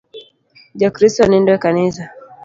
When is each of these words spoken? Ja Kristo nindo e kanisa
Ja 0.81 0.89
Kristo 0.95 1.23
nindo 1.27 1.51
e 1.57 1.61
kanisa 1.65 2.03